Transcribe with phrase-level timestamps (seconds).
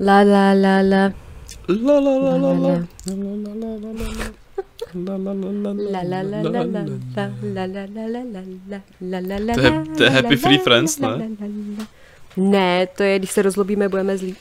[0.00, 1.12] La la la la.
[1.68, 2.72] La la la la la.
[4.94, 5.32] La la
[6.22, 6.90] la la la.
[9.96, 11.28] to je Happy Free Friends, ne?
[12.36, 14.36] Ne, to je, když se rozlobíme, budeme zlí.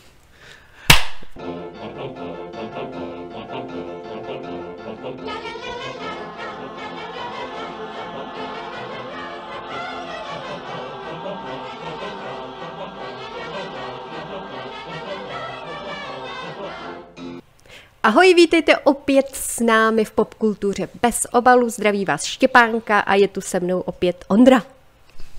[18.04, 21.70] Ahoj, vítejte opět s námi v popkultuře bez obalu.
[21.70, 24.64] Zdraví vás Štěpánka a je tu se mnou opět Ondra.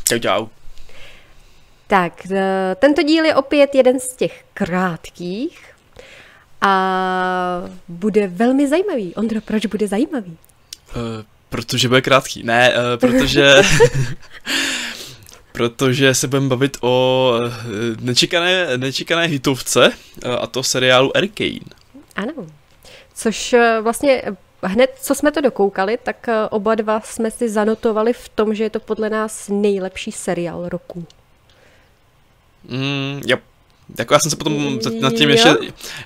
[0.09, 0.47] Čau, čau.
[1.87, 5.75] Tak, eh, tento díl je opět jeden z těch krátkých
[6.61, 9.15] a bude velmi zajímavý.
[9.15, 10.37] Ondra, proč bude zajímavý?
[10.97, 11.03] Uh,
[11.49, 12.43] protože bude krátký.
[12.43, 13.55] Ne, uh, protože...
[15.53, 17.35] protože se budeme bavit o
[18.01, 19.93] nečekané, nečekané hitovce,
[20.41, 21.80] a to seriálu Arcane.
[22.17, 22.33] Ano.
[23.15, 27.49] Což eh, vlastně eh, hned, co jsme to dokoukali, tak eh, oba dva jsme si
[27.49, 31.05] zanotovali v tom, že je to podle nás nejlepší seriál roku.
[32.65, 33.37] Mm, jo.
[33.99, 35.35] Jako já jsem se potom za- nad tím Jo?
[35.35, 35.57] ještě,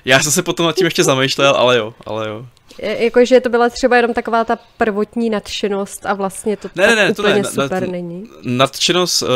[0.05, 2.45] já jsem se potom nad tím ještě zamýšlel, ale jo, ale jo.
[2.79, 7.07] Jakože to byla třeba jenom taková ta prvotní nadšenost a vlastně to Ne, tak ne,
[7.07, 8.29] ne, to úplně ne, super na- není.
[8.43, 9.29] Nadšenost uh,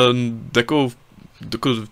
[0.58, 0.90] jako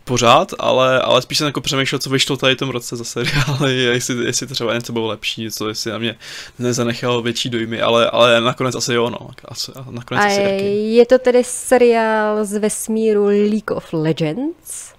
[0.03, 3.77] pořád, ale, ale spíš jsem jako přemýšlel, co vyšlo tady v tom roce za seriály,
[3.83, 6.15] jestli, jestli třeba něco bylo lepší, něco, jestli na mě
[6.59, 9.29] nezanechalo větší dojmy, ale, ale nakonec asi jo, no.
[9.45, 14.93] Asi, nakonec A asi je to tedy seriál z vesmíru League of Legends.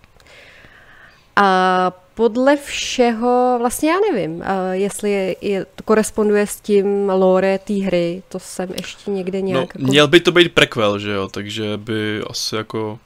[1.36, 7.74] A podle všeho, vlastně já nevím, jestli je, je, to koresponduje s tím lore té
[7.74, 9.74] hry, to jsem ještě někde nějak...
[9.74, 9.90] No, jako...
[9.90, 12.98] měl by to být prequel, že jo, takže by asi jako...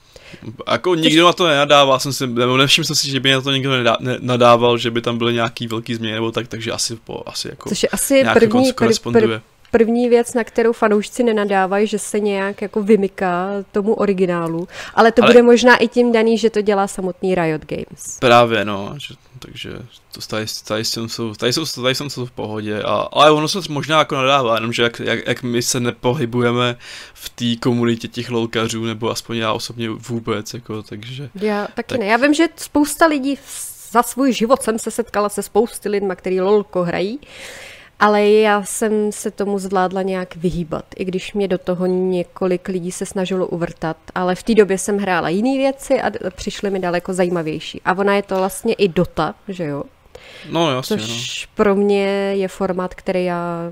[0.71, 3.53] Jako nikdo na to nenadává, jsem si, nebo nevšiml jsem si, že by na to
[3.53, 6.97] nikdo nedá, ne, nadával, že by tam byly nějaký velký změny nebo tak, takže asi,
[6.97, 9.41] po, asi jako Což je asi první, pr, pr, koresponduje.
[9.73, 14.69] První věc, na kterou fanoušci nenadávají, že se nějak jako vymyká tomu originálu.
[14.95, 18.19] Ale to Ale- bude možná i tím daný, že to dělá samotný Riot Games.
[18.21, 19.71] Právě, no, že, takže
[20.13, 23.49] to tady, tady, jsem jsou, tady, jsou, tady jsem jsou v pohodě, a, ale ono
[23.49, 26.77] se možná jako nadává, jenomže jak, jak, jak my se nepohybujeme
[27.15, 31.31] v té komunitě těch lolkařů, nebo aspoň já osobně vůbec, jako, takže...
[31.35, 32.07] Já taky Tak- ne.
[32.07, 33.39] Já vím, že spousta lidí
[33.91, 37.19] za svůj život jsem se setkala se spousty lidma, který lolko hrají,
[38.03, 42.93] ale já jsem se tomu zvládla nějak vyhýbat, i když mě do toho několik lidí
[42.93, 47.13] se snažilo uvrtat, ale v té době jsem hrála jiné věci a přišly mi daleko
[47.13, 47.81] zajímavější.
[47.85, 49.83] A ona je to vlastně i Dota, že jo?
[50.51, 51.03] No jasně, no.
[51.03, 53.71] Což pro mě je formát, který já...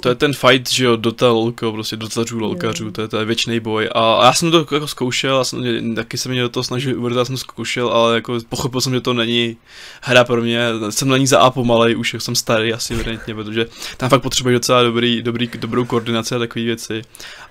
[0.00, 3.24] To je ten fight, že jo, Dota lolko, prostě dotařů lolkařů, to je, to je
[3.24, 3.88] věčný boj.
[3.92, 6.98] A, a já jsem to jako zkoušel, já jsem, taky se mě do toho snažil
[6.98, 9.56] uvrtat, jsem to zkoušel, ale jako pochopil jsem, že to není
[10.00, 10.68] hra pro mě.
[10.90, 13.66] Jsem na ní za A pomalej, už jsem starý asi evidentně, protože
[13.96, 17.02] tam fakt potřebuje docela dobrý, dobrý, dobrou koordinaci a takové věci.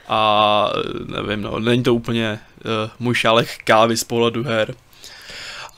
[0.07, 0.71] A
[1.05, 4.75] nevím, no, není to úplně uh, můj šálek kávy z pohledu her.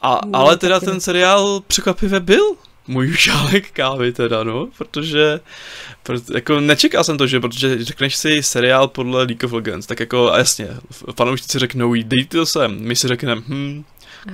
[0.02, 2.56] A, No, ale teda ten seriál překvapivě byl
[2.88, 5.40] můj šálek kávy teda, no, protože
[6.04, 10.00] proto, jako nečekal jsem to, že protože řekneš si seriál podle League of Legends, tak
[10.00, 10.68] jako a jasně,
[11.16, 13.84] fanoušci si řeknou, dejte to sem, my si řekneme, hm,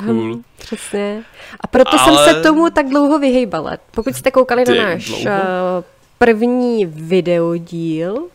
[0.05, 0.35] cool.
[0.35, 1.23] Hm, přesně.
[1.61, 3.77] A proto Ale- jsem se tomu tak dlouho vyhejbala.
[3.91, 5.23] Pokud jste koukali Ty, na náš dlouho?
[5.27, 5.83] eh,
[6.17, 8.27] první videodíl,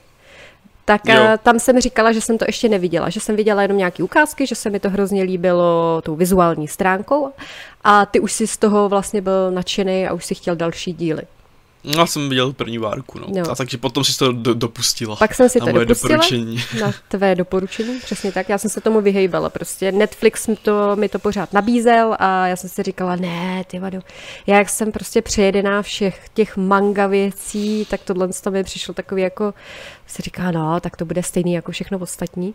[0.85, 1.15] tak Jo.
[1.19, 4.47] eh, tam jsem říkala, že jsem to ještě neviděla, že jsem viděla jenom nějaké ukázky,
[4.47, 7.33] že se mi to hrozně líbilo tou vizuální stránkou
[7.85, 11.23] a ty už si z toho vlastně byl nadšený a už si chtěl další díly.
[11.85, 13.27] No, já jsem viděl první várku, no.
[13.29, 13.51] Jo.
[13.51, 15.17] A takže potom si to do, dopustila.
[15.17, 16.59] Pak jsem si na to moje dopustila doporučení.
[16.81, 18.49] na tvé doporučení, přesně tak.
[18.49, 19.93] Já jsem se tomu vyhejbala prostě.
[19.93, 24.01] Netflix mi to, mi to pořád nabízel a já jsem si říkala, ne, ty vado.
[24.47, 29.23] Já jak jsem prostě přejedená všech těch manga věcí, tak tohle to mi přišlo takový
[29.23, 29.55] jako,
[30.07, 32.55] se říká, no, tak to bude stejný jako všechno ostatní.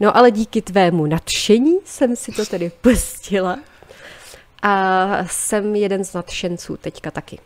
[0.00, 3.58] No ale díky tvému nadšení jsem si to tedy pustila.
[4.62, 7.38] A jsem jeden z nadšenců teďka taky.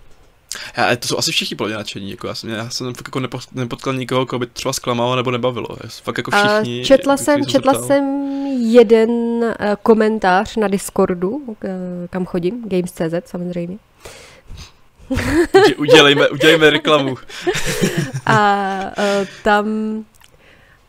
[0.76, 3.38] Já, to jsou asi všichni plně nadšení, jako já jsem, já jsem fakt jako nepo,
[3.52, 5.66] nepotkal nikoho, koho by třeba zklamalo nebo nebavilo.
[5.84, 6.84] Já jsem fakt jako A všichni.
[6.84, 8.04] četla který jsem, se četla jsem
[8.60, 11.68] jeden eh, komentář na Discordu, eh,
[12.10, 13.78] kam chodím, Games.cz samozřejmě.
[15.10, 17.16] Udě- Udělejme, udělejme reklamu.
[18.26, 19.66] A uh, tam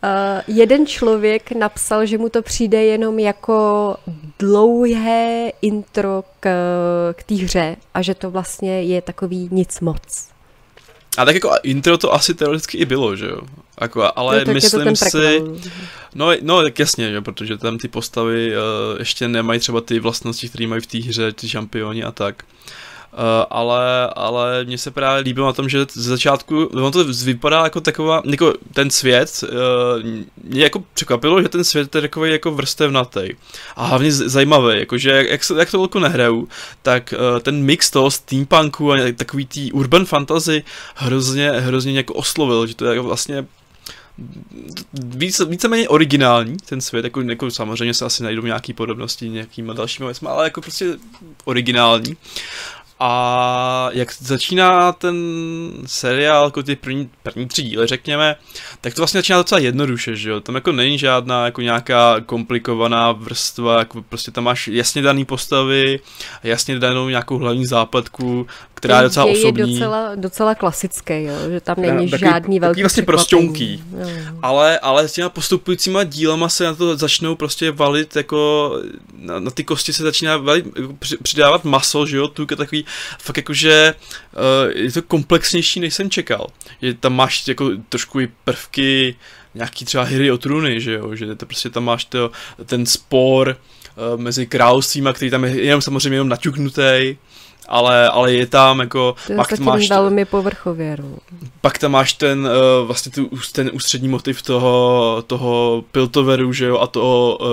[0.06, 3.98] uh, jeden člověk napsal, že mu to přijde jenom jako
[4.40, 6.50] dlouhé intro k,
[7.13, 10.28] k té hře a že to vlastně je takový nic moc.
[11.18, 13.42] A tak jako intro to asi teoreticky i bylo, že jo?
[13.81, 15.42] Jako, ale no, myslím si,
[16.16, 17.22] no, no tak jasně, že?
[17.22, 21.31] protože tam ty postavy uh, ještě nemají třeba ty vlastnosti, které mají v té hře,
[21.31, 22.44] ty šampioni a tak.
[23.50, 27.81] Ale, ale mně se právě líbilo na tom, že z začátku, on to vypadá jako
[27.81, 30.04] taková, jako ten svět, uh,
[30.44, 33.30] mě jako překvapilo, že ten svět je takový jako vrstevnatý
[33.75, 36.48] a hlavně zajímavý, jakože jak, jak, to velkou nehraju,
[36.81, 40.63] tak uh, ten mix toho steampunku a takový tý urban fantasy
[40.96, 43.46] hrozně, hrozně jako oslovil, že to je vlastně
[44.94, 50.08] více, víceméně originální ten svět, jako, jako samozřejmě se asi najdou nějaké podobnosti nějakýma dalšíma
[50.08, 50.98] věcmi, ale jako prostě
[51.46, 52.18] originální.
[53.00, 55.16] A jak začíná ten
[55.86, 58.36] seriál, jako ty první, první tři díly, řekněme,
[58.82, 60.40] tak to vlastně začíná docela jednoduše, že jo?
[60.40, 66.00] Tam jako není žádná jako nějaká komplikovaná vrstva, jako prostě tam máš jasně daný postavy,
[66.44, 69.74] jasně danou nějakou hlavní zápletku, která je docela osobní.
[69.74, 71.33] je docela, docela klasický, jo?
[71.50, 73.83] že tam není takový, žádný velký vlastně prostěunký.
[74.42, 78.72] Ale, ale s těma postupujícíma dílama se na to začnou prostě valit, jako
[79.18, 82.86] na, na ty kosti se začíná valit, jako přidávat maso, že jo, tu takový,
[83.19, 83.94] fakt jakože
[84.33, 86.48] uh, je to komplexnější, než jsem čekal.
[86.81, 89.16] Že tam máš jako trošku i prvky,
[89.56, 92.31] nějaký třeba hry o trůny, že jo, že to prostě tam máš to,
[92.66, 93.57] ten spor
[94.13, 97.18] uh, mezi královstvíma, který tam je jenom samozřejmě jenom naťuknutý,
[97.68, 99.16] ale, ale je tam jako...
[99.28, 100.98] To je pak máš velmi povrchově.
[101.00, 101.18] No.
[101.62, 106.80] Pak tam máš ten, uh, vlastně tu, ten ústřední motiv toho, toho Piltoveru, že jo,
[106.80, 107.48] a toho uh,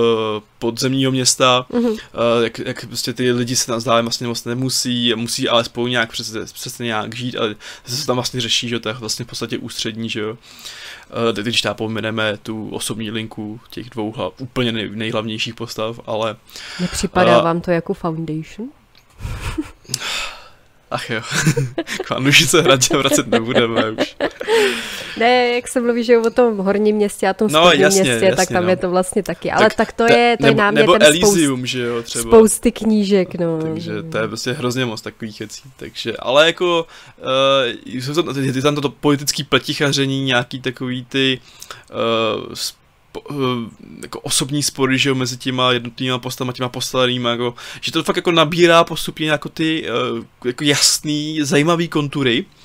[0.59, 1.91] podzemního města, mm-hmm.
[1.91, 1.97] uh,
[2.43, 6.53] jak, jak prostě ty lidi se tam zdále vlastně moc nemusí, musí alespoň nějak přes,
[6.53, 7.55] přesně nějak žít, ale
[7.85, 10.29] se tam vlastně řeší, že to je vlastně v podstatě ústřední, že jo.
[10.29, 16.35] Uh, když tam pomeneme tu osobní linku těch dvou hla, úplně nej, nejhlavnějších postav, ale...
[16.79, 18.69] Nepřipadá uh, vám to jako Foundation?
[20.93, 21.21] Ach jo,
[22.05, 24.15] k Vanuši se hradě vracet nebudeme už.
[25.17, 28.25] Ne, jak se mluví, že o tom horním městě a tom no, spodním jasně, městě,
[28.25, 28.69] jasně, tak tam no.
[28.69, 29.51] je to vlastně taky.
[29.51, 32.03] Ale tak, tak to ta, je, to nebo, je námětem nebo Elysium, spoust, že jo,
[32.03, 32.23] třeba.
[32.23, 33.61] spousty knížek, no.
[33.61, 35.61] Takže to je prostě hrozně moc takových věcí.
[35.77, 36.87] Takže, ale jako,
[37.17, 41.39] uh, je tam toto politické pletichaření, nějaký takový ty
[42.47, 42.53] uh,
[43.17, 43.33] Eh,
[44.01, 48.15] jako osobní spory, že jo, mezi těma jednotlivými postavami, těma postavenýma, jako, že to fakt
[48.15, 52.62] jako nabírá postupně jako ty uh, jako jasný, zajímavý kontury, Eh,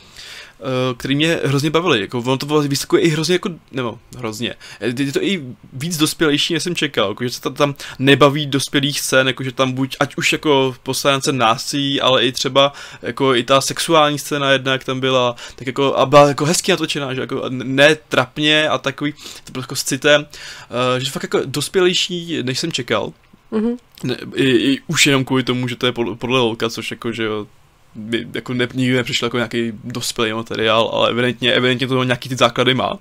[0.96, 2.00] který mě hrozně bavili.
[2.00, 6.62] Jako, ono to vyskakuje i hrozně jako, nebo hrozně, je to i víc dospělejší, než
[6.62, 10.32] jsem čekal, jako, že se tam nebaví dospělých scén, jako, že tam buď, ať už
[10.32, 12.72] jako poslance násilí, ale i třeba
[13.02, 16.70] jako i ta sexuální scéna jedna, jak tam byla, tak jako, a byla jako hezky
[16.70, 19.12] natočená, že jako ne trapně a takový,
[19.44, 23.12] to bylo jako s citem, uh, že fakt jako dospělejší, než jsem čekal.
[23.52, 23.76] Mm-hmm.
[24.04, 27.12] Ne, i, i, už jenom kvůli tomu, že to je podle, podle Lolka, což jako,
[27.12, 27.46] že jo,
[27.94, 32.36] by jako ne, nikdy nepřišel jako nějaký dospělý materiál, ale evidentně, evidentně to nějaký ty
[32.36, 32.92] základy má.
[32.92, 32.98] Uh,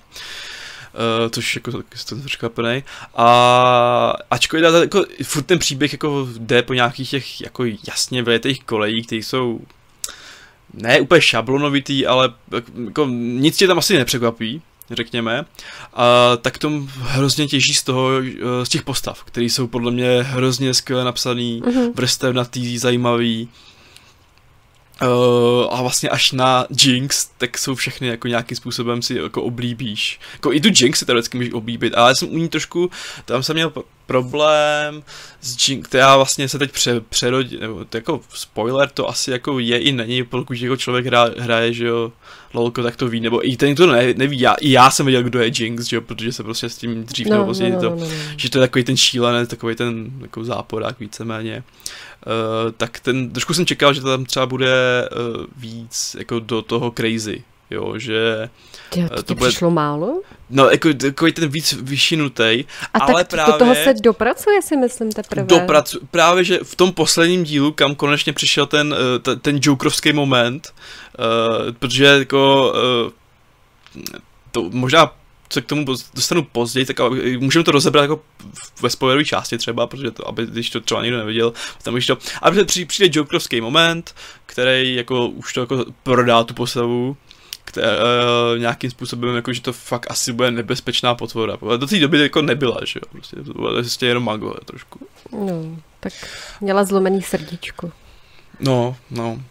[1.30, 2.84] což jako jsem překvapený.
[3.16, 9.08] A ačkoliv jako, furt ten příběh jako jde po nějakých těch jako jasně vyletých kolejích,
[9.08, 9.60] které jsou
[10.74, 12.34] ne úplně šablonovitý, ale
[12.86, 14.62] jako, nic tě tam asi nepřekvapí,
[14.92, 15.46] řekněme,
[15.94, 20.22] a tak to hrozně těží z toho, eh, z těch postav, které jsou podle mě
[20.22, 21.92] hrozně skvěle napsaný, mm-hmm.
[21.96, 23.50] vrstevnatý, zajímavý,
[25.02, 30.20] Uh, a vlastně až na Jinx, tak jsou všechny jako nějakým způsobem si jako oblíbíš.
[30.34, 32.92] Jako i tu Jinx si teoreticky můžeš oblíbit, ale já jsem u ní trošku,
[33.26, 33.74] tam jsem měl
[34.08, 35.04] problém
[35.42, 39.60] s Jinx, která vlastně se teď pře, přerodí, nebo to jako spoiler to asi jako
[39.60, 42.12] je i není, pokud jako člověk hra, hraje, že jo,
[42.54, 45.24] lolko, tak to ví, nebo i ten, kdo ne, neví, já, i já jsem věděl,
[45.24, 47.76] kdo je Jinx, že jo, protože se prostě s tím dřív no, nebo později no,
[47.76, 48.16] no, to, no, no, no.
[48.38, 51.64] že to je takový ten šílenec, takový ten jako záporák víceméně.
[52.26, 56.62] Uh, tak ten, trošku jsem čekal, že to tam třeba bude uh, víc jako do
[56.62, 58.50] toho crazy, jo, že...
[58.90, 59.50] Tě, to, to bude...
[59.50, 60.22] přišlo málo?
[60.50, 63.54] No, jako takový ten víc vyšinutý, ale tak právě...
[63.54, 65.48] do toho se dopracuje, si myslím, teprve.
[65.48, 66.00] Dopracu...
[66.12, 70.74] Právě, že v tom posledním dílu, kam konečně přišel ten, ten, ten jokerovský moment,
[71.20, 72.74] uh, protože jako...
[73.06, 73.12] Uh,
[74.52, 75.14] to možná
[75.54, 76.98] se k tomu dostanu později, tak
[77.40, 78.22] můžeme to rozebrat jako
[78.82, 82.18] ve spoilerové části třeba, protože to, aby, když to třeba někdo neviděl, tam už to,
[82.42, 82.52] a
[82.88, 87.18] přijde Jokerovský moment, který jako už to jako prodá tu postavu,
[87.68, 91.58] které, uh, nějakým způsobem, jako, že to fakt asi bude nebezpečná potvora.
[91.78, 95.08] Do té doby jako nebyla, že jo, prostě to bylo prostě jenom magové trošku.
[95.32, 96.14] No, tak
[96.62, 97.92] měla zlomený srdíčko.
[98.60, 99.42] No, no.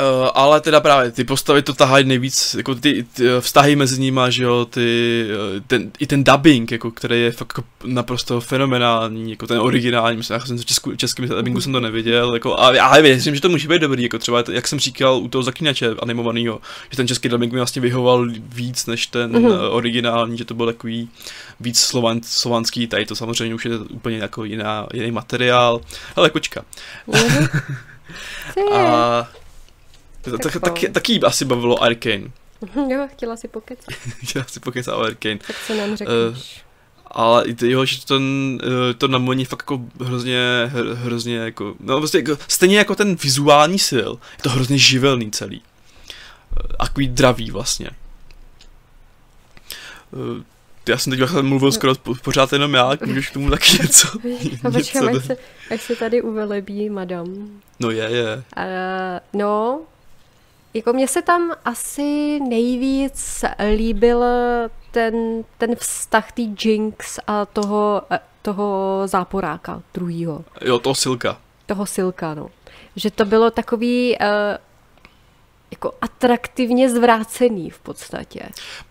[0.00, 4.20] Uh, ale teda právě ty postavy to tahají nejvíc, jako ty, ty vztahy mezi nimi,
[4.28, 5.26] že jo, ty,
[5.56, 10.16] eh, ten, i ten dubbing, jako, který je fakt jako naprosto fenomenální, jako ten originální,
[10.16, 13.40] myslím, já jsem v česku, českém dubbingu jsem to neviděl, jako, a já věřím, že
[13.40, 17.08] to může být dobrý, jako třeba, jak jsem říkal u toho zaklínače animovaného, že ten
[17.08, 19.70] český dubbing mi vlastně vyhoval víc než ten mm-hmm.
[19.70, 21.08] originální, že to byl takový
[21.60, 25.80] víc slovan, slovanský, tady to samozřejmě už je úplně jako jiná, jiný materiál,
[26.16, 26.64] ale kočka.
[27.08, 27.60] Mm-hmm.
[28.72, 29.28] A
[30.20, 32.30] tak, tak, taky, taky asi bavilo Arkane.
[32.88, 33.94] Jo, chtěla si pokecat.
[34.24, 35.38] chtěla si pokecat o Arkane.
[35.46, 36.18] Tak se nám řekneš.
[36.30, 36.36] Uh,
[37.06, 38.20] ale jo, že to,
[38.98, 40.38] to namoní fakt jako hrozně,
[40.94, 45.62] hrozně jako, no vlastně jako, stejně jako ten vizuální styl, je to hrozně živelný celý.
[46.78, 47.90] Takový dravý vlastně.
[50.88, 54.08] Já jsem teď mluvil skoro pořád jenom já, můžeš k tomu taky něco.
[54.64, 55.36] A počkám, až se,
[55.70, 57.60] až se tady uvelebí madam.
[57.80, 58.36] No je, je.
[58.36, 59.80] Uh, no,
[60.74, 63.44] jako mně se tam asi nejvíc
[63.76, 64.24] líbil
[64.90, 70.44] ten, ten vztah té Jinx a toho, eh, toho záporáka druhýho.
[70.60, 71.40] Jo, toho Silka.
[71.66, 72.50] Toho Silka, no.
[72.96, 74.26] Že to bylo takový uh,
[75.70, 78.40] jako atraktivně zvrácený v podstatě.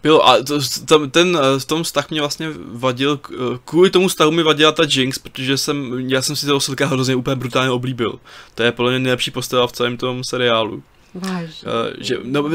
[0.03, 3.19] Bylo a to, tam, ten, v tom vztah mě vlastně vadil,
[3.65, 7.15] kvůli tomu vztahu mi vadila ta Jinx, protože jsem, já jsem si toho Silka hrozně
[7.15, 8.19] úplně brutálně oblíbil.
[8.55, 10.83] To je podle mě nejlepší postava v celém tom seriálu.
[11.13, 11.67] Vážně.
[11.67, 12.49] Uh, že, no,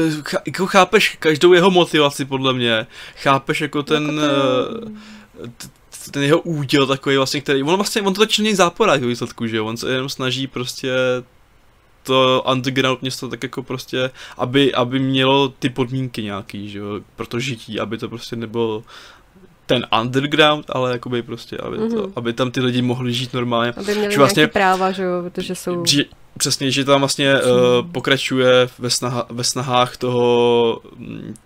[0.45, 2.87] jako chápeš každou jeho motivaci, podle mě.
[3.15, 4.19] Chápeš jako ten...
[4.19, 5.47] Uh,
[6.11, 9.47] ten jeho úděl takový vlastně, který, on vlastně, on to totiž není záporák v výsledku,
[9.47, 10.91] že jo, on se jenom snaží prostě
[12.03, 17.27] to underground město tak jako prostě, aby, aby mělo ty podmínky nějaký, že jo, pro
[17.27, 18.83] to žití, aby to prostě nebylo
[19.65, 21.95] ten underground, ale jakoby prostě, aby, mm-hmm.
[21.95, 22.13] to, mhm.
[22.15, 23.73] aby tam ty lidi mohli žít normálně.
[23.77, 25.85] Aby měli že vlastně, práva, že jo, protože jsou...
[25.85, 26.03] Že,
[26.37, 30.81] přesně, že tam vlastně uh, pokračuje ve, snaha, ve snahách toho,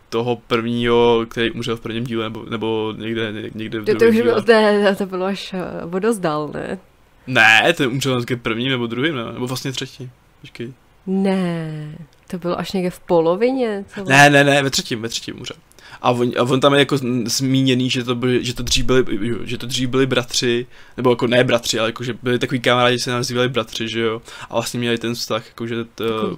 [0.10, 4.22] toho prvního, který umřel v prvním díle, nebo, nebo někde, někde v to, to už
[4.22, 6.80] bylo, ne, to bylo až eh, vodozdal, ne?
[7.28, 9.34] Ne, ten umřel v prvním nebo druhým, ne?
[9.34, 10.10] nebo vlastně třetí.
[10.42, 10.74] Počkej.
[11.08, 11.96] Ne,
[12.28, 13.86] to bylo až někde v polovině.
[13.88, 14.06] Celé.
[14.08, 15.58] Ne, ne, ne, ve třetím, ve třetím umřel.
[16.02, 19.06] A on, a on tam je jako zmíněný, že to, byli, že to dřív byli,
[19.44, 20.68] že to dřív byli bratři,
[20.98, 24.00] nebo jako ne bratři, ale jako, že byli takový kamarádi, že se nazývali bratři, že
[24.00, 24.22] jo.
[24.50, 26.38] A vlastně měli ten vztah, jako, že to,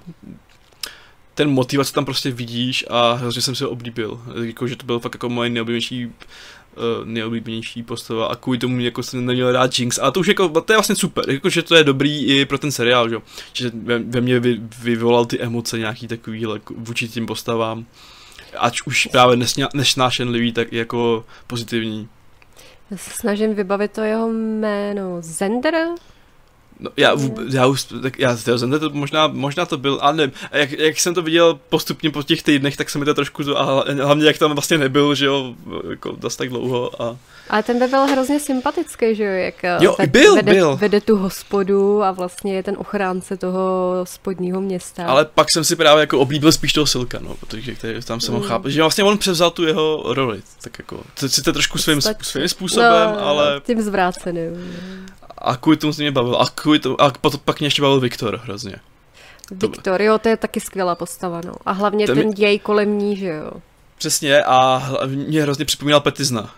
[1.33, 4.21] ten motivace tam prostě vidíš a hrozně jsem ho oblíbil.
[4.43, 6.11] Jako, že to byl fakt jako moje nejoblíbenější uh,
[7.05, 9.99] nejoblíbenější postava a kvůli tomu jako jsem neměl rád Jinx.
[10.01, 12.57] A to už jako, to je vlastně super, jako, že to je dobrý i pro
[12.57, 13.15] ten seriál, že,
[13.53, 17.85] že ve, ve mně vy, vyvolal ty emoce nějaký takový jako, vůči tím postavám.
[18.57, 19.37] Ať už právě
[19.73, 22.09] nesnášenlivý, tak i jako pozitivní.
[22.91, 25.17] Já se snažím vybavit to jeho jméno.
[25.19, 25.75] Zender?
[26.81, 27.15] No, já,
[27.53, 31.13] já už, tak já, já to možná, možná to byl, ale nevím, jak, jak, jsem
[31.13, 34.51] to viděl postupně po těch týdnech, tak se mi to trošku, a hlavně jak tam
[34.51, 35.55] vlastně nebyl, že jo,
[35.89, 37.17] jako dost tak dlouho a...
[37.49, 40.75] Ale ten by byl hrozně sympatický, že jo, jak jo, byl, vede, byl.
[40.75, 43.61] vede tu hospodu a vlastně je ten ochránce toho
[44.03, 45.05] spodního města.
[45.05, 48.33] Ale pak jsem si právě jako oblíbil spíš toho Silka, no, protože který, tam jsem
[48.33, 48.39] mm.
[48.39, 52.01] ho chápal, že vlastně on převzal tu jeho roli, tak jako, to sice trošku svým,
[52.21, 53.61] svým způsobem, no, ale...
[53.65, 54.51] Tím zvráceným.
[55.41, 56.35] A kvůli tomu se mě bavil.
[56.35, 57.13] A, kvůli tomu, a
[57.45, 58.75] pak mě ještě bavil Viktor hrozně.
[59.51, 61.53] Viktor, jo, to je taky skvělá postava, no.
[61.65, 63.51] A hlavně ten, ten děj kolem ní, že jo.
[63.97, 66.55] Přesně, a mě hrozně připomínal Petizna.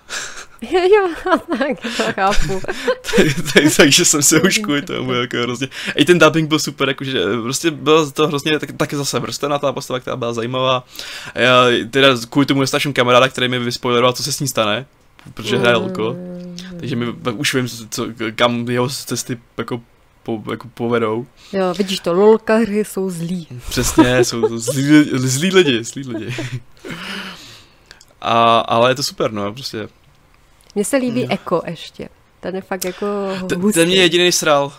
[0.72, 1.10] jo,
[1.58, 2.62] tak, to chápu.
[3.16, 5.68] tak, tak, takže jsem se už kvůli tomu jako hrozně...
[5.96, 9.72] I ten dubbing byl super, jakože prostě byl to hrozně tak, taky zase vrstená ta
[9.72, 10.84] postava, která byla zajímavá.
[11.36, 14.86] Já teda kvůli tomu nestačím kamaráda, který mi vyspoileroval, co se s ní stane,
[15.34, 16.16] protože hraje Lko.
[16.84, 19.82] Takže mi už vím, co, kam jeho cesty jako
[20.24, 21.28] po, jako povedou.
[21.54, 23.48] Jo, vidíš to, lolkaři jsou zlí.
[23.70, 26.36] Přesně, jsou to zlí, zlí lidi, zlí lidi.
[28.22, 29.88] A, ale je to super, no, prostě.
[30.76, 31.34] Mně se líbí no.
[31.34, 32.10] Eko ještě.
[32.40, 33.06] Ten je fakt jako
[33.50, 34.74] Ten, ten mě jediný sral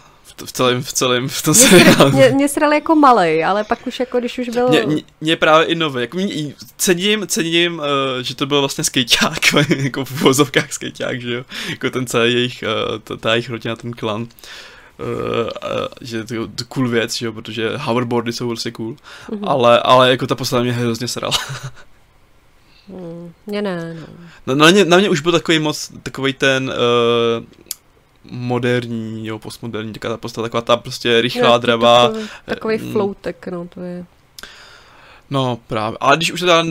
[0.45, 2.11] v celém, v celém, v tom seriálu.
[2.11, 4.69] Mě, mě sral jako malej, ale pak už jako, když už byl...
[4.69, 7.85] Mě, mě, mě právě i nový, jako mě, cením, cením, uh,
[8.23, 12.65] že to byl vlastně skejťák, jako v vozovkách skejťák, že jo, jako ten celý jejich,
[12.93, 14.23] uh, ta, ta jejich rodina, ten klan.
[14.23, 18.97] Uh, uh, že to je cool věc, že jo, protože hoverboardy jsou vlastně cool,
[19.31, 19.39] mm-hmm.
[19.43, 21.35] ale, ale jako ta postava mě hrozně srala.
[22.89, 24.07] mm, mě ne, no.
[24.47, 26.73] Na, na, mě, na mě už byl takový moc, takový ten,
[27.39, 27.45] uh,
[28.31, 32.09] moderní, jo, postmoderní, taková ta postava, taková ta prostě rychlá, no, dravá.
[32.09, 32.93] Takový, takový mm.
[32.93, 34.05] floutek, no, to je.
[35.31, 36.63] No právě, ale když už teda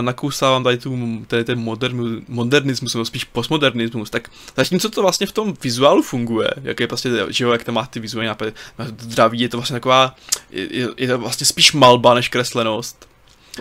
[0.00, 5.32] nakousávám tady, tu, tady ten modern, modernismus, nebo spíš postmodernismus, tak zatímco to vlastně v
[5.32, 8.52] tom vizuálu funguje, jak je prostě, že jo, jak to má ty vizuální nápady,
[8.98, 10.14] zdraví, je to vlastně taková,
[10.50, 13.07] je, je to vlastně spíš malba než kreslenost,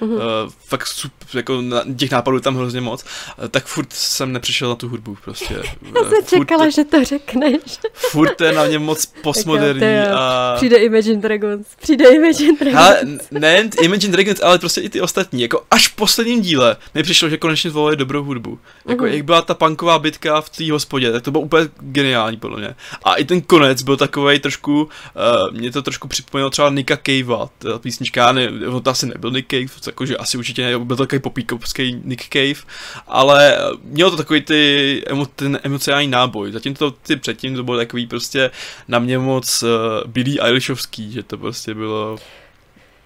[0.02, 0.16] mm-hmm.
[0.16, 3.06] uh, fakt super, jako na, těch nápadů tam hrozně moc,
[3.40, 5.54] uh, tak furt jsem nepřišel na tu hudbu prostě.
[5.96, 7.62] Já jsem furt, čekala, že to řekneš.
[7.94, 10.54] Furt je na mě moc postmoderní a...
[10.56, 12.86] Přijde Imagine Dragons, přijde Imagine Dragons.
[12.86, 13.02] Ale
[13.32, 17.30] ne Imagine Dragons, ale prostě i ty ostatní, jako až v posledním díle mi přišlo,
[17.30, 18.60] že konečně zvolili dobrou hudbu.
[18.88, 19.14] Jako mm-hmm.
[19.14, 22.76] jak byla ta punková bitka v té hospodě, tak to bylo úplně geniální podle mě.
[23.04, 27.50] A i ten konec byl takový trošku, uh, mě to trošku připomnělo třeba Nika Cavea,
[27.58, 28.50] ta písnička, ne,
[28.84, 32.74] to asi nebyl Nick Cave, jakože asi určitě ne, byl to takový popíkovský Nick Cave,
[33.08, 37.78] ale mělo to takový ty, emo, ten emocionální náboj, zatím to ty předtím to bylo
[37.78, 38.52] takový prostě
[38.88, 39.70] na mě moc uh,
[40.06, 42.18] Billy Eilishovský, že to prostě bylo...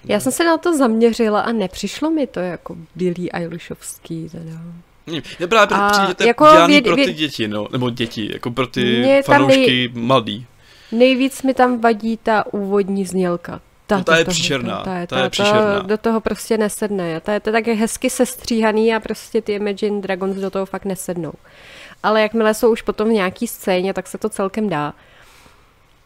[0.05, 4.61] Já jsem se na to zaměřila a nepřišlo mi to jako Billy Eilishovský teda.
[5.39, 8.29] Je právě a přijde, že to je jako věd, pro ty děti, no, nebo děti,
[8.33, 10.03] jako pro ty fanoušky nej...
[10.03, 10.45] mladý.
[10.91, 13.61] Nejvíc mi tam vadí ta úvodní znělka.
[13.91, 14.81] Ta, no ta je příšerná.
[14.83, 15.79] Ta, je, ta, ta je příšerná.
[15.79, 17.19] do toho prostě nesedne.
[17.19, 21.33] Ta je to tak hezky sestříhaný a prostě ty Imagine Dragons do toho fakt nesednou.
[22.03, 24.93] Ale jakmile jsou už potom v nějaký scéně, tak se to celkem dá.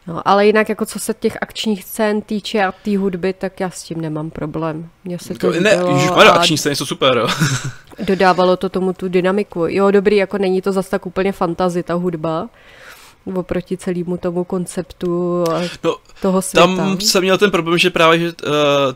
[0.08, 3.70] No, ale jinak, jako co se těch akčních scén týče a té hudby, tak já
[3.70, 4.89] s tím nemám problém.
[5.04, 7.27] Mně se to jako, Ne, ježišmarja, akční scény jsou super, jo.
[8.00, 9.65] dodávalo to tomu tu dynamiku.
[9.68, 12.50] Jo, dobrý, jako není to zas tak úplně fantazy, ta hudba,
[13.34, 15.44] oproti celému tomu konceptu
[15.84, 16.75] no, toho světa.
[16.75, 18.34] Tam jsem měl ten problém, že právě že, uh,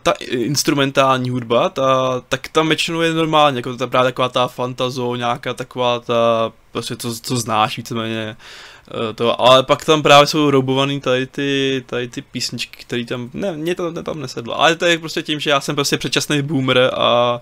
[0.04, 5.16] ta instrumentální hudba, ta, tak tam většinou je normálně, jako ta právě taková ta fantazo,
[5.16, 8.36] nějaká taková ta, prostě to, co znáš víceméně,
[8.79, 8.79] Eh,
[9.16, 13.52] to, ale pak tam právě jsou roubovaný tady ty, tady ty písničky, které tam, ne,
[13.52, 16.42] mě to ne, tam nesedlo, ale to je prostě tím, že já jsem prostě předčasný
[16.42, 17.40] boomer a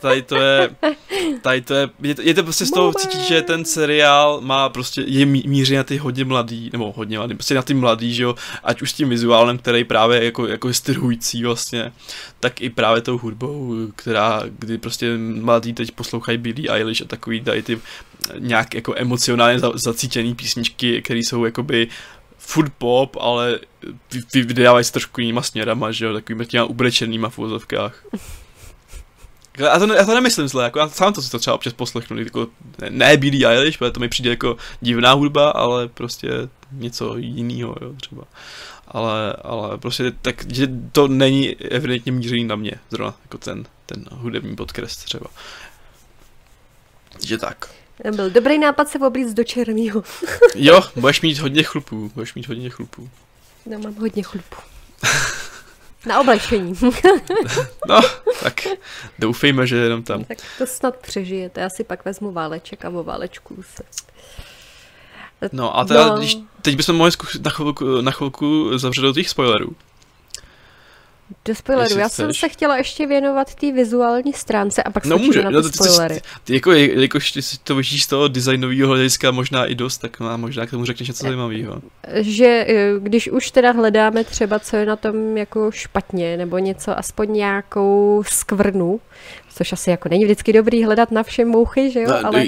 [0.00, 0.70] tady to je,
[1.42, 4.68] tady to je, je to, je to prostě z toho cítit, že ten seriál má
[4.68, 8.22] prostě, je míří na ty hodně mladý, nebo hodně mladý, prostě na ty mladý, že
[8.22, 11.92] jo, ať už s tím vizuálem, který právě jako, jako je strhující vlastně,
[12.46, 17.40] tak i právě tou hudbou, která, kdy prostě mladí teď poslouchají Billie Eilish a takový
[17.40, 17.80] tady ty
[18.38, 21.88] nějak jako emocionálně zacítěný písničky, které jsou jakoby
[22.38, 23.58] food pop, ale
[24.34, 28.04] vydávají se trošku jinýma směrama, že jo, takovými těma ubrečenýma v úvozovkách.
[29.58, 31.72] Já to, ne, já to nemyslím zle, jako já sám to si to třeba občas
[31.72, 32.46] poslechnu, jako,
[32.78, 36.28] ne, ne Billie Eilish, protože to mi přijde jako divná hudba, ale prostě
[36.72, 38.22] něco jiného, jo, třeba.
[38.88, 44.04] Ale, ale prostě tak, že to není evidentně mířený na mě, zrovna, jako ten, ten
[44.10, 45.26] hudební podkres třeba.
[47.26, 47.70] Že tak.
[48.10, 50.02] Byl dobrý nápad se oblíct do černého.
[50.54, 53.10] jo, budeš mít hodně chlupů, budeš mít hodně chlupů.
[53.66, 54.56] No, mám hodně chlupů.
[56.06, 56.74] Na oblečení.
[57.88, 58.00] no,
[58.42, 58.60] tak
[59.18, 60.24] doufejme, že jenom tam.
[60.24, 61.60] Tak to snad přežijete.
[61.60, 63.82] Já si pak vezmu váleček a o válečku se.
[65.52, 66.18] No a teda, no.
[66.18, 69.76] Když, teď bychom mohli na chvilku, na chvilku zavřet do těch spoilerů.
[71.44, 71.98] Do spoilerů.
[71.98, 72.16] Já chceš.
[72.16, 75.42] jsem se chtěla ještě věnovat té vizuální stránce a pak no, může.
[75.42, 76.14] na ty no, spoilery.
[76.14, 79.98] Ty, ty, jako, jakož ty si to vidíš z toho designového hlediska možná i dost,
[79.98, 81.82] tak má, možná k tomu řekneš něco zajímavého.
[82.14, 86.98] Že eh, když už teda hledáme třeba, co je na tom jako špatně, nebo něco,
[86.98, 89.00] aspoň nějakou skvrnu,
[89.54, 92.08] což asi jako není vždycky dobrý hledat na všem mouchy, že jo?
[92.10, 92.44] No, ale...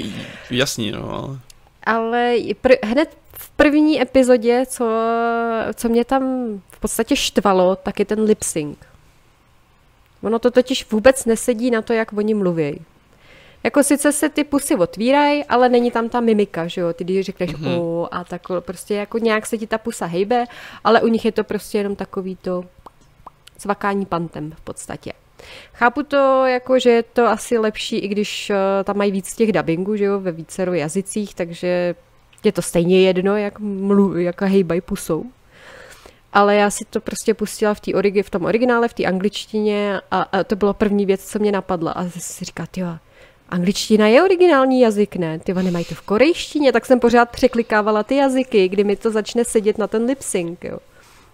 [0.51, 1.39] Jasný, no, ale...
[1.83, 4.89] Ale pr- hned v první epizodě, co,
[5.73, 6.23] co mě tam
[6.71, 8.77] v podstatě štvalo, tak je ten lip sync.
[10.23, 12.81] Ono to totiž vůbec nesedí na to, jak oni mluví.
[13.63, 16.93] Jako sice se ty pusy otvírají, ale není tam ta mimika, že jo?
[16.93, 17.79] Ty když řekneš mm-hmm.
[17.79, 20.45] o a tak prostě jako nějak se ti ta pusa hejbe,
[20.83, 22.63] ale u nich je to prostě jenom takový to
[23.57, 25.13] cvakání pantem v podstatě.
[25.73, 29.51] Chápu to, jako, že je to asi lepší, i když uh, tam mají víc těch
[29.51, 31.95] dubbingů, že jo, ve vícero jazycích, takže
[32.43, 35.25] je to stejně jedno, jak, mlu, jak hejbají pusou.
[36.33, 40.21] Ale já si to prostě pustila v, origi, v tom originále, v té angličtině a,
[40.21, 41.91] a to bylo první věc, co mě napadla.
[41.91, 42.87] A si říká, jo,
[43.49, 45.39] angličtina je originální jazyk, ne?
[45.39, 49.45] Ty nemají to v korejštině, tak jsem pořád překlikávala ty jazyky, kdy mi to začne
[49.45, 50.79] sedět na ten lip sync, jo.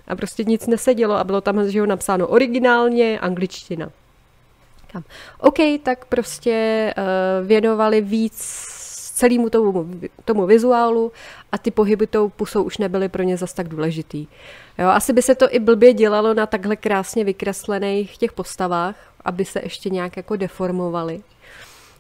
[0.08, 3.90] A prostě nic nesedělo a bylo tam, že jo, napsáno originálně angličtina.
[4.92, 5.04] Kam.
[5.40, 8.66] OK, tak prostě uh, věnovali víc
[9.16, 9.90] celému tomu,
[10.26, 11.12] tomu vizuálu
[11.52, 14.28] a ty pohyby tou pusou už nebyly pro ně zas tak důležitý.
[14.78, 19.46] Jo, asi by se to i blbě dělalo na takhle krásně vykreslených těch postavách, aby
[19.46, 21.22] se ještě nějak jako deformovali.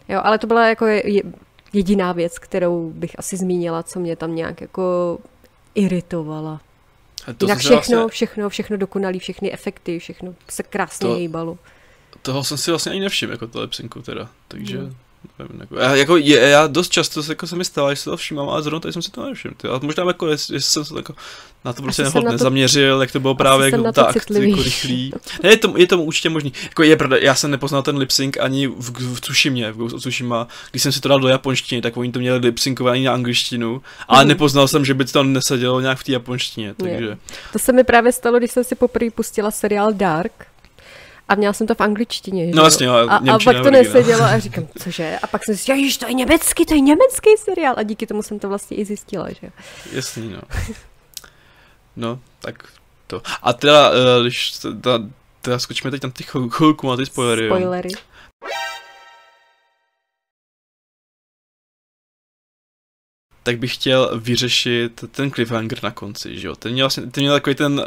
[0.09, 0.85] Jo, ale to byla jako
[1.73, 5.17] jediná věc, kterou bych asi zmínila, co mě tam nějak jako
[5.75, 6.61] iritovala.
[7.38, 8.08] To Jinak všechno, vlastně...
[8.10, 11.58] všechno, všechno dokonalý, všechny efekty, všechno se krásně to, hýbalo.
[12.21, 14.78] Toho jsem si vlastně ani nevšiml, jako to lepsinku teda, takže...
[14.78, 14.95] Hmm.
[15.39, 18.09] Nevím, jako, já, jako je, já dost často se, jako se mi stalo, že se
[18.09, 19.53] to všímám, ale zrovna tady jsem si to nevšiml.
[19.75, 21.13] A možná jako, jestli, jsem se jako
[21.65, 24.07] na to prostě nehodně na to- zaměřil, jak to bylo právě jako na to ta
[24.07, 24.49] akce citlivý.
[24.49, 25.13] jako rychlý.
[25.43, 26.53] Ne, je to, je to určitě možný.
[26.63, 29.95] Jako je pravda, já jsem nepoznal ten lip sync ani v, v Tsushimě, v Ghost
[29.95, 33.03] of Tsushima, když jsem si to dal do japonštiny, tak oni to měli lip syncovaný
[33.03, 34.27] na angličtinu, ale Mhm.
[34.29, 37.17] nepoznal jsem, že by to tam nesedělo nějak v té japonštině, takže...
[37.53, 40.47] To se mi právě stalo, když jsem si poprvé pustila seriál Dark.
[41.29, 42.45] A měla jsem to v angličtině.
[42.45, 42.65] že No jo?
[42.65, 43.71] jasně, ale a, a pak to originál.
[43.71, 45.19] nesedělo a říkám, cože?
[45.23, 47.73] A pak jsem si říkala, to je německý, to je německý seriál.
[47.77, 49.49] A díky tomu jsem to vlastně i zjistila, že jo.
[49.91, 50.41] Jasný, no.
[51.95, 52.63] No, tak
[53.07, 53.21] to.
[53.43, 54.99] A teda, eh, když teda,
[55.41, 57.55] teda skočíme teď tam ty chvil- chvilku na ty spoilery, jo.
[63.45, 66.55] Tak bych chtěl vyřešit ten cliffhanger na konci, že jo.
[66.55, 67.86] Ten měl, vlastně, ten měl takový ten, uh,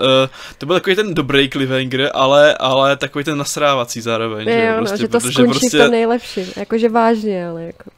[0.59, 4.79] to byl takový ten dobrý cliffhanger, ale, ale takový ten nasrávací zároveň, že Jo, no,
[4.79, 6.47] Prostě, že to skončí prostě, v tom nejlepším.
[6.57, 7.91] Jakože vážně, ale jako.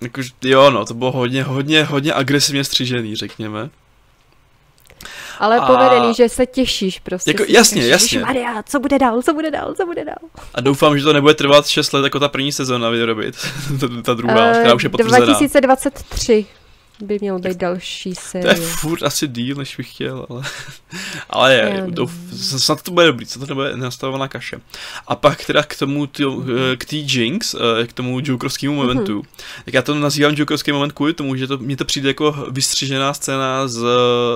[0.00, 3.70] jako, jo, no, to bylo hodně, hodně, hodně agresivně střižený, řekněme.
[5.38, 7.30] Ale A- povedený, že se těšíš prostě.
[7.30, 8.18] Jako, jasně, říkáš, jasně.
[8.18, 10.28] "Ježišmarja, co bude dál, co bude dál, co bude dál.
[10.54, 13.36] A doufám, že to nebude trvat 6 let jako ta první sezóna vyrobit,
[13.80, 15.26] ta, ta druhá, Eh, která už je potvrzená.
[15.26, 16.46] 2023
[17.00, 18.54] by měl být další To je série.
[18.66, 20.42] furt asi díl, než bych chtěl, ale,
[21.30, 21.90] ale je, no.
[21.90, 22.12] douf,
[22.56, 24.60] snad to bude dobrý, snad to nebude nastavovaná kaše.
[25.06, 29.22] A pak teda k tomu, tý- eh, k té Jinx, eh, k tomu jokerskému momentu,
[29.64, 33.14] tak já to nazývám jokerský moment kvůli tomu, že to, mně to přijde jako vystřižená
[33.14, 33.84] scéna z,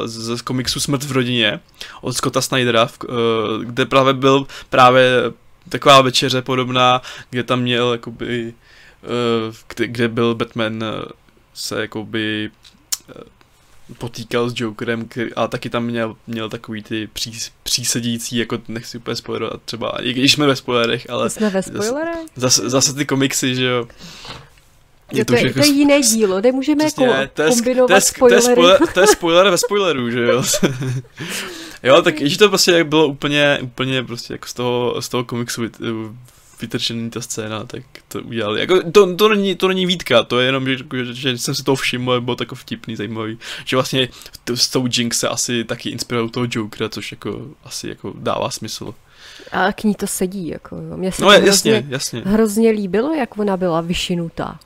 [0.05, 1.61] z, z komiksu Smrt v rodině
[2.01, 5.11] od Scotta Snydera, v, eh, kde právě byl právě
[5.69, 8.55] taková večeře podobná, kde tam měl jakoby,
[9.67, 10.85] kde, byl Batman
[11.59, 12.51] se jakoby
[13.11, 13.13] eh,
[13.99, 19.17] potýkal s Jokerem a taky tam měl, měl takový ty pří, přísedící, jako nechci úplně
[19.17, 22.17] spoilerovat třeba, i když jsme ve spoilerech, ale To jsme ve spoilerech?
[22.37, 23.89] zase, zase ty komiksy, že jo.
[25.13, 28.01] Je to, je, to je jiné dílo, nemůžeme Přesně, jako to je, kombinovat to je,
[28.01, 28.53] sk- to je, spoilery.
[28.77, 30.43] spoiler, to je spoiler ve spoileru, že jo.
[31.83, 35.63] jo, tak že to prostě bylo úplně, úplně prostě jako z toho, z toho komiksu
[36.61, 38.61] vytrčený ta scéna, tak to udělali.
[38.61, 41.65] Jako, to, to, není, to není výtka, to je jenom, že, že, že jsem si
[41.65, 44.09] toho všiml, bylo to jako vtipný, zajímavý, že vlastně
[44.45, 48.51] t- s tou Jinx se asi taky inspiroval toho Jokera, což jako asi jako dává
[48.51, 48.95] smysl.
[49.53, 50.97] A k ní to sedí, jako jo.
[50.97, 52.23] Mně se No to jasně, hrozně, jasně.
[52.25, 54.59] hrozně líbilo, jak ona byla vyšinutá.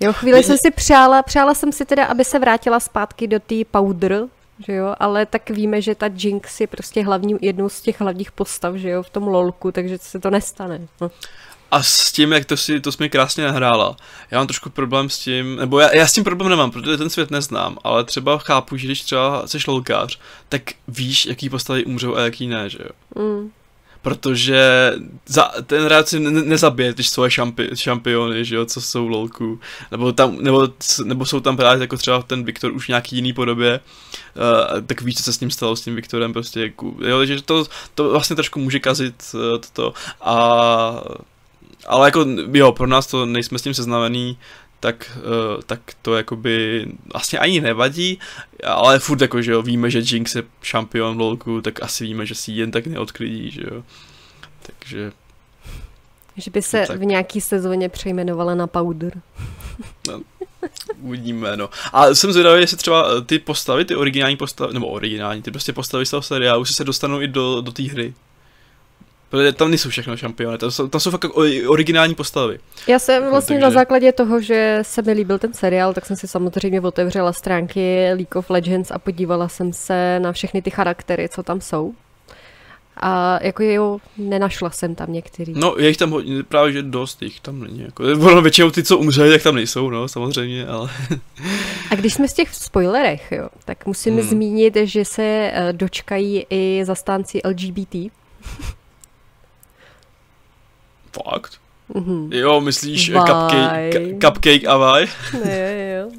[0.00, 3.54] Jo, chvíli jsem si přála, přála jsem si teda, aby se vrátila zpátky do té
[3.70, 4.24] powder,
[4.58, 8.32] že jo, ale tak víme, že ta Jinx je prostě hlavní, jednou z těch hlavních
[8.32, 10.80] postav, že jo, v tom lolku, takže se to nestane.
[11.00, 11.10] No.
[11.70, 13.96] A s tím, jak to si, to jsi mi krásně nahrála,
[14.30, 17.10] já mám trošku problém s tím, nebo já, já s tím problém nemám, protože ten
[17.10, 22.16] svět neznám, ale třeba chápu, že když třeba jsi lolkář, tak víš, jaký postavy umřou
[22.16, 23.22] a jaký ne, že jo.
[23.24, 23.50] Mm.
[24.06, 24.92] Protože
[25.26, 29.60] za, ten rád si ne, nezabije ty svoje šampi, šampiony, že jo, co jsou lolku,
[29.90, 30.68] nebo, tam, nebo,
[31.04, 35.02] nebo jsou tam právě jako třeba ten Viktor už v nějaký jiný podobě, uh, tak
[35.02, 37.64] víš, co se s ním stalo, s tím Viktorem, prostě, jako, jo, že to,
[37.94, 41.02] to vlastně trošku může kazit uh, toto, a
[41.86, 44.38] ale jako, jo, pro nás to nejsme s tím seznámení,
[44.80, 48.18] tak, uh, tak to jakoby vlastně ani nevadí,
[48.64, 52.26] ale furt jako, že jo, víme, že Jinx je šampion v LoLku, tak asi víme,
[52.26, 53.82] že si jen tak neodklidí, že jo.
[54.62, 55.12] Takže,
[56.36, 56.98] Že by se Tak.
[57.00, 59.20] v nějaký sezóně přejmenovala na powder.
[61.00, 61.70] uvidíme, no.
[61.92, 65.72] A jsem zvědavý, jestli třeba eh, ty postavy, ty originální postavy, nebo originální, ty prostě
[65.72, 68.14] postavy z toho seriálu, se dostanou i do, do té hry.
[69.30, 72.58] Protože tam nejsou všechno šampiony, tam jsou, tam jsou fakt jako originální postavy.
[72.86, 76.16] Já jsem vlastně takže- na základě toho, že se mi líbil ten seriál, tak jsem
[76.16, 81.28] si samozřejmě otevřela stránky League of Legends a podívala jsem se na všechny ty charaktery,
[81.28, 81.94] co tam jsou.
[83.00, 85.52] A jako jo, nenašla jsem tam některý.
[85.56, 87.80] No, je jich tam hodně, právě že dost jich tam není.
[87.80, 90.90] Jako, ono většinou ty, co umřeli, tak tam nejsou, no, samozřejmě, ale...
[91.90, 94.20] A když jsme v těch spoilerech, jo, tak musím Hmm.
[94.22, 94.30] hmm.
[94.30, 98.12] zmínit, že se eh, dočkají i zastánci LGBT.
[101.24, 101.52] Fakt?
[101.94, 102.32] Mhm.
[102.32, 103.22] Jo, myslíš Vaj.
[103.26, 105.06] cupcake, ka- cupcake a vaj?
[105.44, 106.10] Ne, jo.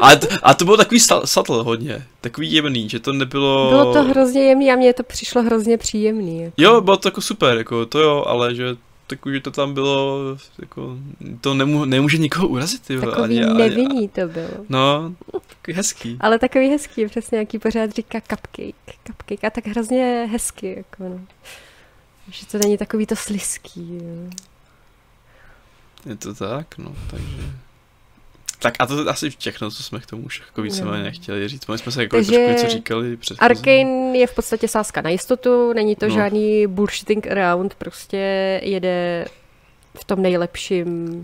[0.00, 3.70] A, t- a to bylo takový sa- subtle hodně, takový jemný, že to nebylo...
[3.70, 6.42] Bylo to hrozně jemný a mně to přišlo hrozně příjemný.
[6.42, 6.54] Jako.
[6.62, 8.64] Jo, bylo to jako super, jako to jo, ale že
[9.06, 10.18] takový, že to tam bylo,
[10.60, 10.96] jako,
[11.40, 14.48] to nemů- nemůže nikoho urazit, ty Takový ani- ani- nevinný to bylo.
[14.68, 16.16] No, takový hezký.
[16.20, 18.74] Ale takový hezký, přesně jaký pořád říká cupcake.
[19.06, 21.20] Cupcake a tak hrozně hezky, jako no.
[22.30, 24.00] Že to není takový to sliský.
[24.02, 24.30] Jo.
[26.06, 27.42] Je to tak, no, takže...
[28.58, 31.66] Tak a to je asi všechno, co jsme k tomu už jako víceméně chtěli říct.
[31.66, 35.10] My jsme se jako Takže trošku něco říkali před Arkane je v podstatě sázka na
[35.10, 36.14] jistotu, není to No.
[36.14, 38.16] žádný bullshitting around, prostě
[38.62, 39.24] jede
[39.94, 41.22] v tom nejlepším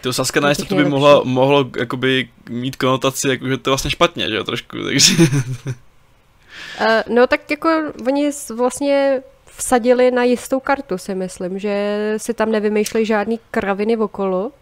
[0.00, 3.90] To Saska na to by mohla, mohlo jakoby mít konotaci, jako, že to je vlastně
[3.90, 5.14] špatně, že jo, trošku, takže...
[5.22, 7.68] uh, no tak jako
[8.06, 9.22] oni vlastně
[9.56, 14.52] vsadili na jistou kartu, si myslím, že si tam nevymýšleli žádný kraviny okolo,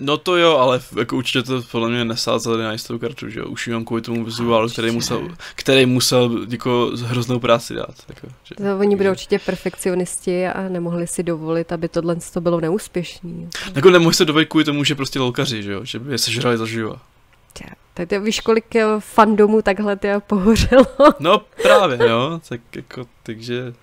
[0.00, 3.46] No to jo, ale jako určitě to podle mě nesázeli na jistou kartu, že jo,
[3.46, 7.94] už jenom kvůli tomu vizuálu, který musel, který musel jako hroznou práci dát.
[8.08, 12.60] Jako, že, to oni budou určitě perfekcionisti a nemohli si dovolit, aby tohle to bylo
[12.60, 13.48] neúspěšný.
[13.74, 16.58] Jako nemohli se dovolit kvůli tomu, že prostě lolkaři, že jo, že by je sežrali
[16.58, 17.00] zaživa.
[17.94, 20.86] Tak ty víš, kolik eh, fandomů takhle ty pohořelo.
[21.18, 23.74] No právě, jo, tak jako, takže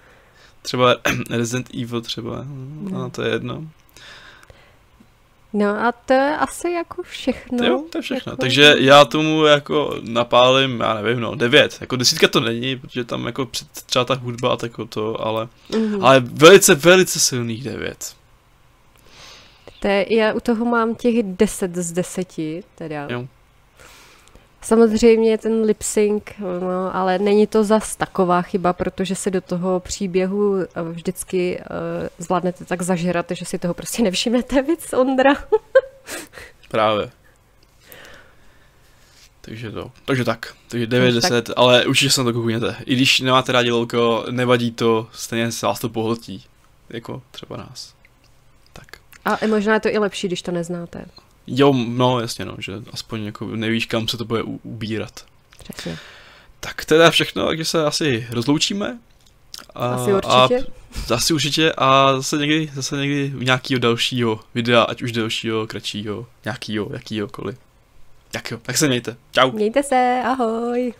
[0.66, 0.96] třeba
[1.30, 2.46] Resident Evil třeba,
[2.82, 3.64] no, no to je jedno.
[5.54, 7.66] No a to je asi jako všechno.
[7.66, 8.32] Jo, to je všechno.
[8.32, 8.42] Jako...
[8.42, 11.78] Takže já tomu jako napálím, já nevím, no, devět.
[11.82, 13.48] Jako desítka to není, protože tam jako
[13.86, 16.06] třeba ta hudba a tako to, ale, mm-hmm.
[16.06, 18.16] ale velice, velice silných devět.
[19.80, 23.08] To je, já u toho mám těch deset z deseti, teda.
[23.10, 23.28] Jo.
[24.66, 29.80] Samozřejmě ten lip sync, no, ale není to zas taková chyba, protože se do toho
[29.80, 31.66] příběhu eh, vždycky uh,
[32.18, 35.34] zvládnete tak zažerat, že si toho prostě nevšimnete víc, Ondra.
[36.70, 37.12] Právě.
[39.42, 39.92] Takže to.
[40.06, 40.54] Takže tak.
[40.68, 42.76] Takže 9, 10, ale určitě se na to koukněte.
[42.86, 46.44] I když nemáte rádi lolko, nevadí to, stejně se vás to pohltí.
[46.90, 47.94] Jako třeba nás.
[48.74, 48.86] Tak.
[49.26, 51.06] A možná je to i lepší, když to neznáte.
[51.48, 55.26] Jo, no jasně no, že aspoň jako nevíš, kam se to bude ubírat.
[55.64, 55.98] Přesně.
[56.60, 59.00] Tak teda všechno, takže se asi rozloučíme.
[59.76, 60.72] A, asi určitě.
[61.12, 65.68] A, asi určitě a zase někdy, zase někdy u nějakého dalšího videa, ať už dalšího,
[65.68, 67.58] kratšího, nějakýho, jakýhokoliv.
[68.32, 69.18] Tak jo, tak se mějte.
[69.32, 69.52] Čau.
[69.52, 70.94] Mějte se, ahoj.